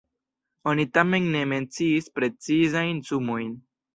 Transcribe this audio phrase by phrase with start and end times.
[0.71, 3.55] Oni tamen ne menciis precizajn sumojn.